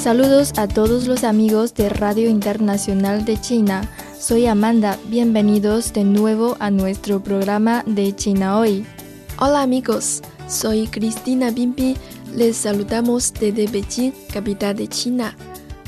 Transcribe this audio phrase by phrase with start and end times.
[0.00, 3.86] Saludos a todos los amigos de Radio Internacional de China.
[4.18, 8.86] Soy Amanda, bienvenidos de nuevo a nuestro programa de China Hoy.
[9.38, 11.98] Hola amigos, soy Cristina Bimbi,
[12.34, 15.36] les saludamos desde Beijing, capital de China.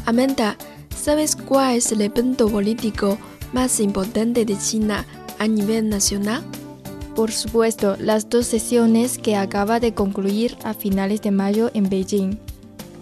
[0.05, 0.59] Amanda,
[0.95, 3.17] ¿sabes cuál es el evento político
[3.55, 5.07] más importante de China
[5.39, 6.43] a nivel nacional?
[7.17, 12.39] Por supuesto, las dos sesiones que acaba de concluir a finales de mayo en Beijing.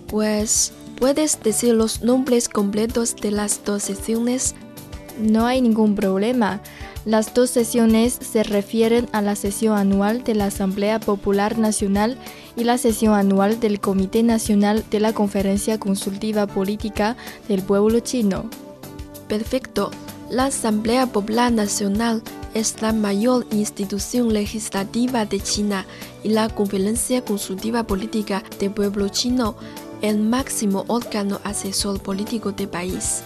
[0.07, 4.55] Pues ¿Puedes decir los nombres completos de las dos sesiones?
[5.19, 6.61] No hay ningún problema.
[7.07, 12.19] Las dos sesiones se refieren a la sesión anual de la Asamblea Popular Nacional
[12.55, 17.17] y la sesión anual del Comité Nacional de la Conferencia Consultiva Política
[17.49, 18.51] del Pueblo Chino.
[19.27, 19.91] Perfecto.
[20.29, 25.87] La Asamblea Popular Nacional es la mayor institución legislativa de China
[26.23, 29.57] y la Conferencia Consultiva Política del Pueblo Chino
[30.03, 33.23] el máximo órgano asesor político del país.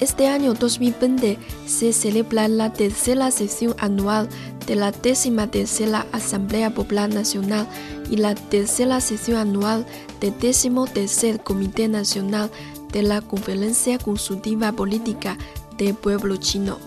[0.00, 4.28] Este año 2020 se celebra la tercera sesión anual
[4.66, 7.66] de la décima tercera Asamblea Popular Nacional
[8.10, 9.84] y la tercera sesión anual
[10.20, 12.50] del décimo tercer Comité Nacional
[12.92, 15.36] de la Conferencia Consultiva Política
[15.76, 16.78] del Pueblo Chino.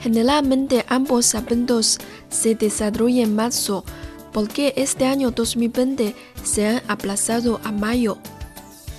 [0.00, 3.84] Generalmente ambos eventos se desarrollan en marzo,
[4.32, 6.14] porque este año 2020
[6.44, 8.18] se han aplazado a mayo.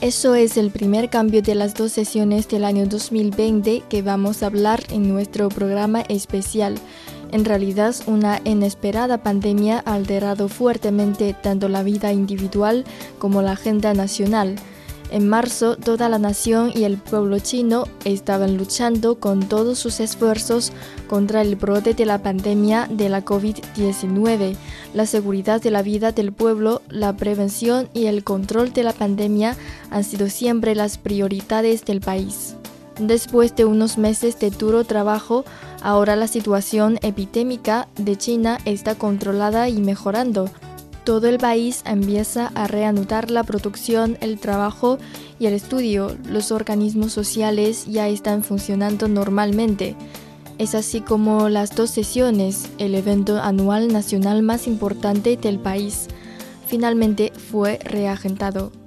[0.02, 4.46] Eso es el primer cambio de las dos sesiones del año 2020 que vamos a
[4.46, 6.76] hablar en nuestro programa especial.
[7.34, 12.86] En realidad, una inesperada pandemia ha alterado fuertemente tanto la vida individual
[13.18, 14.56] como la agenda nacional.
[15.12, 20.72] En marzo, toda la nación y el pueblo chino estaban luchando con todos sus esfuerzos
[21.08, 24.56] contra el brote de la pandemia de la COVID-19.
[24.94, 29.56] La seguridad de la vida del pueblo, la prevención y el control de la pandemia
[29.90, 32.56] han sido siempre las prioridades del país.
[33.00, 35.44] Después de unos meses de duro trabajo,
[35.82, 40.50] ahora la situación epidémica de China está controlada y mejorando
[41.04, 44.98] todo el país empieza a reanudar la producción, el trabajo
[45.40, 46.16] y el estudio.
[46.26, 49.96] Los organismos sociales ya están funcionando normalmente.
[50.58, 56.08] Es así como las dos sesiones, el evento anual nacional más importante del país,
[56.68, 58.79] finalmente fue reagentado.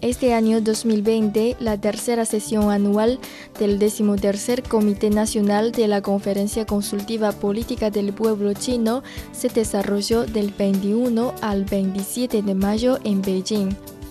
[0.00, 3.18] Este año 2020, la tercera sesión anual
[3.58, 10.54] del 13 Comité Nacional de la Conferencia Consultiva Política del Pueblo Chino se desarrolló del
[10.56, 13.70] 21 al 27 de mayo en Beijing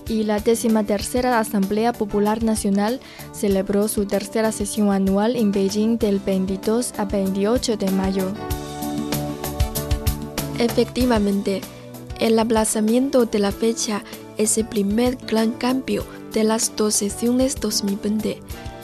[0.09, 0.77] y la 13
[1.27, 2.99] Asamblea Popular Nacional
[3.31, 8.33] celebró su tercera sesión anual en Beijing del 22 a 28 de mayo.
[10.59, 11.61] Efectivamente,
[12.19, 14.03] el aplazamiento de la fecha
[14.37, 18.39] es el primer gran cambio de las dos sesiones 2020.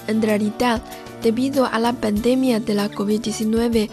[0.08, 0.82] En realidad,
[1.22, 3.90] debido a la pandemia de la COVID-19,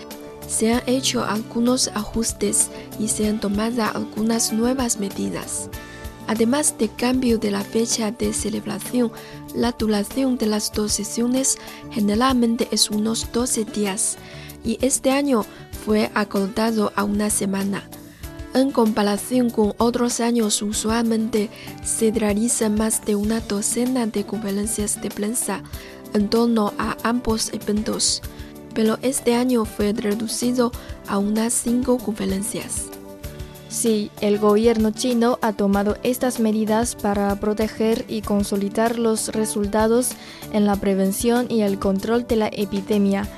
[0.49, 5.71] se han hecho algunos ajustes y se han tomado algunas nuevas medidas.
[6.27, 9.11] Además del cambio de la fecha de celebración,
[9.55, 11.59] la duración de las dos sesiones
[11.91, 14.17] generalmente es unos 12 días
[14.65, 15.45] y este año
[15.85, 17.89] fue acortado a una semana.
[18.53, 21.51] En comparación con otros años, usualmente
[21.85, 25.63] se realizan más de una docena de conferencias de prensa
[26.15, 28.23] en torno a ambos eventos,
[28.75, 30.73] pero este año fue reducido
[31.07, 32.87] a unas cinco conferencias.
[33.69, 40.11] Sí, el gobierno chino ha tomado estas medidas para proteger y consolidar los resultados
[40.53, 43.29] en la prevención y el control de la epidemia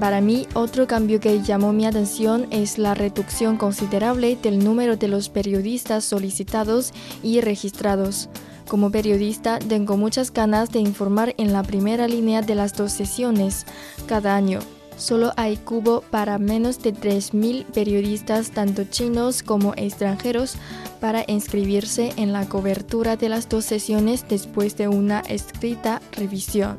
[0.00, 5.08] para mí, otro cambio que llamó mi atención es la reducción considerable del número de
[5.08, 6.92] los periodistas solicitados
[7.22, 8.28] y registrados.
[8.68, 13.64] Como periodista, tengo muchas ganas de informar en la primera línea de las dos sesiones
[14.06, 14.60] cada año.
[14.98, 20.56] Solo hay cubo para menos de 3.000 periodistas, tanto chinos como extranjeros,
[21.00, 26.76] para inscribirse en la cobertura de las dos sesiones después de una escrita revisión.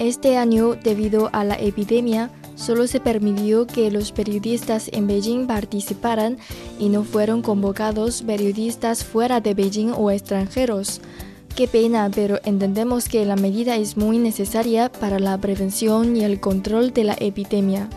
[0.00, 2.30] Este año, debido a la epidemia,
[2.60, 6.36] Solo se permitió que los periodistas en Beijing participaran
[6.78, 11.00] y no fueron convocados periodistas fuera de Beijing o extranjeros.
[11.56, 16.38] Qué pena, pero entendemos que la medida es muy necesaria para la prevención y el
[16.38, 17.88] control de la epidemia.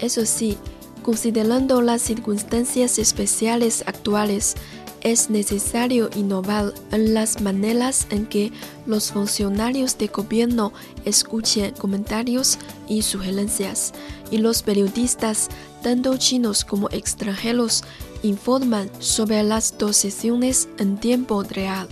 [0.00, 0.58] Eso sí,
[1.04, 4.56] considerando las circunstancias especiales actuales,
[5.02, 8.52] es necesario innovar en las maneras en que
[8.86, 10.72] los funcionarios de gobierno
[11.04, 12.58] escuchen comentarios
[12.88, 13.92] y sugerencias,
[14.30, 15.48] y los periodistas,
[15.82, 17.84] tanto chinos como extranjeros,
[18.22, 21.88] informan sobre las dos sesiones en tiempo real.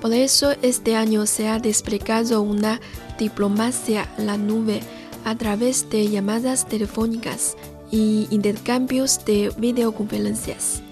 [0.00, 2.80] Por eso este año se ha desplegado una
[3.18, 4.80] diplomacia en la nube
[5.24, 7.56] a través de llamadas telefónicas
[7.90, 10.82] y intercambios de videoconferencias.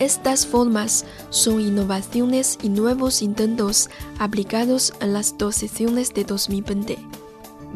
[0.00, 6.96] Estas formas son innovaciones y nuevos intentos aplicados en las dos sesiones de 2020.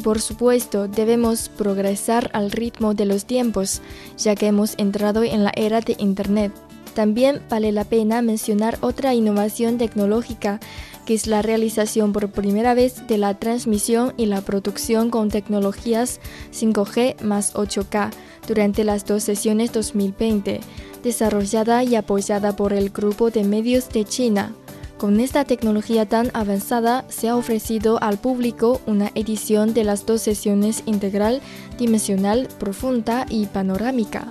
[0.03, 3.83] Por supuesto, debemos progresar al ritmo de los tiempos,
[4.17, 6.51] ya que hemos entrado en la era de Internet.
[6.95, 10.61] También vale la pena mencionar otra innovación tecnológica,
[11.05, 16.21] que es la realización por primera vez de la transmisión y la producción con tecnologías
[16.53, 18.11] 5G más 8K
[18.49, 20.61] durante las dos sesiones 2020
[21.05, 24.53] desarrollada y apoyada por el Grupo de Medios de China.
[24.99, 30.23] Con esta tecnología tan avanzada se ha ofrecido al público una edición de las dos
[30.23, 31.43] sesiones integral,
[31.79, 34.27] dimensional, profunda y panorámica.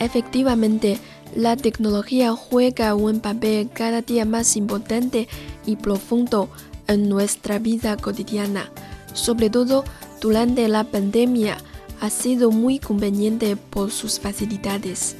[0.00, 0.98] Efectivamente,
[1.36, 5.28] la tecnología juega un papel cada día más importante
[5.64, 6.48] y profundo
[6.88, 8.70] en nuestra vida cotidiana.
[9.12, 9.84] Sobre todo
[10.20, 11.56] durante la pandemia,
[12.00, 15.16] ha sido muy conveniente por sus facilidades.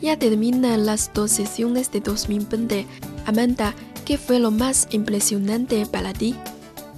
[0.00, 2.86] Ya terminan las dos sesiones de 2020.
[3.26, 3.74] Amanda,
[4.06, 6.34] ¿qué fue lo más impresionante para ti?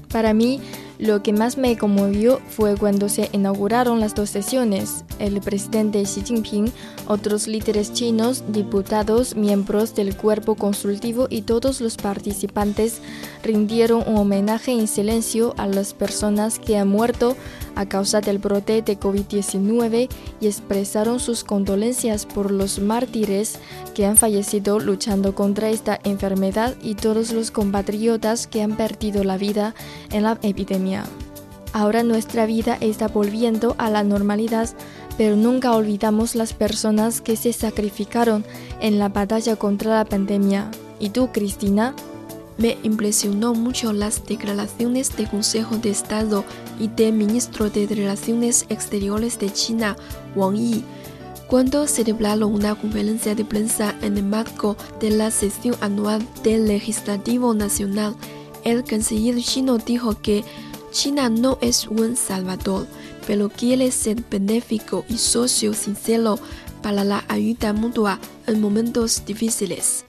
[0.08, 0.60] Para mí,
[1.02, 5.04] lo que más me conmovió fue cuando se inauguraron las dos sesiones.
[5.18, 6.72] El presidente Xi Jinping,
[7.08, 13.00] otros líderes chinos, diputados, miembros del cuerpo consultivo y todos los participantes
[13.42, 17.36] rindieron un homenaje en silencio a las personas que han muerto
[17.74, 20.08] a causa del brote de COVID-19
[20.40, 23.58] y expresaron sus condolencias por los mártires
[23.94, 29.36] que han fallecido luchando contra esta enfermedad y todos los compatriotas que han perdido la
[29.36, 29.74] vida
[30.10, 30.91] en la epidemia.
[31.72, 34.68] Ahora nuestra vida está volviendo a la normalidad,
[35.16, 38.44] pero nunca olvidamos las personas que se sacrificaron
[38.80, 40.70] en la batalla contra la pandemia.
[41.00, 41.94] ¿Y tú, Cristina?
[42.58, 46.44] Me impresionó mucho las declaraciones del Consejo de Estado
[46.78, 49.96] y del ministro de Relaciones Exteriores de China,
[50.36, 50.84] Wang Yi,
[51.46, 57.54] cuando celebraron una conferencia de prensa en el marco de la sesión anual del Legislativo
[57.54, 58.14] Nacional.
[58.64, 60.44] El canciller chino dijo que
[60.92, 62.86] China no es un salvador,
[63.26, 66.38] pero quiere ser benéfico y socio sincero
[66.82, 70.04] para la ayuda mutua en momentos difíciles.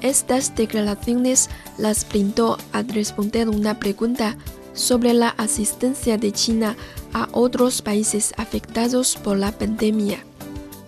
[0.00, 1.48] Estas declaraciones
[1.78, 4.36] las brindó al responder una pregunta
[4.74, 6.76] sobre la asistencia de China
[7.12, 10.22] a otros países afectados por la pandemia.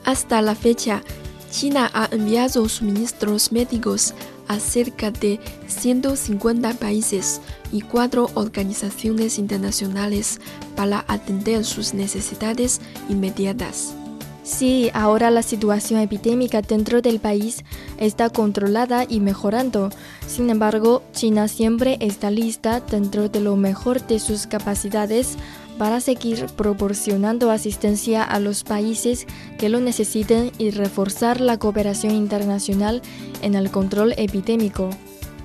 [0.05, 1.03] Hasta la fecha,
[1.51, 4.15] China ha enviado suministros médicos
[4.51, 5.39] a cerca de
[5.69, 7.41] 150 países
[7.71, 10.41] y cuatro organizaciones internacionales
[10.75, 13.95] para atender sus necesidades inmediatas.
[14.43, 17.65] Sí, ahora la situación epidémica dentro del país
[17.99, 19.91] está controlada y mejorando.
[20.27, 25.37] Sin embargo, China siempre está lista dentro de lo mejor de sus capacidades
[25.81, 33.01] para seguir proporcionando asistencia a los países que lo necesiten y reforzar la cooperación internacional
[33.41, 34.91] en el control epidémico.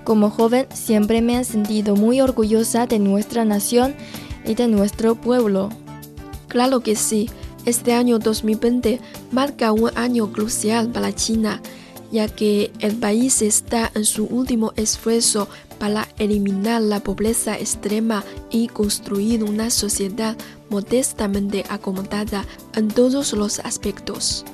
[0.04, 3.96] Como joven siempre me he sentido muy orgullosa de nuestra nación
[4.46, 5.70] y de nuestro pueblo.
[6.50, 7.30] Claro que sí.
[7.65, 9.00] Este año 2020
[9.32, 11.62] marca un año crucial para China,
[12.12, 15.47] ya que el país está en su último esfuerzo
[15.79, 20.38] para eliminar la pobreza extrema y construir una sociedad
[20.69, 24.45] modestamente acomodada en todos los aspectos.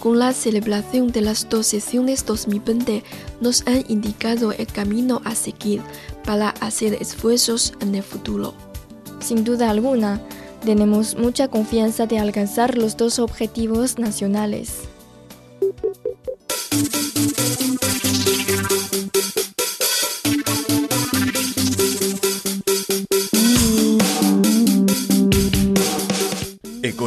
[0.00, 3.02] Con la celebración de las dos sesiones 2020
[3.40, 5.80] nos han indicado el camino a seguir
[6.24, 8.54] para hacer esfuerzos en el futuro.
[9.20, 10.20] Sin duda alguna,
[10.64, 14.82] tenemos mucha confianza de alcanzar los dos objetivos nacionales.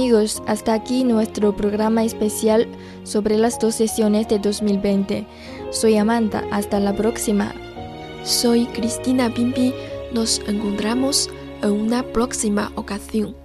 [0.00, 2.66] Amigos, hasta aquí nuestro programa especial
[3.04, 5.26] sobre las dos sesiones de 2020.
[5.72, 7.52] Soy Amanda, hasta la próxima.
[8.24, 9.74] Soy Cristina Pimpi,
[10.10, 11.28] nos encontramos
[11.60, 13.36] en una próxima ocasión.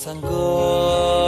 [0.00, 1.19] 赞歌。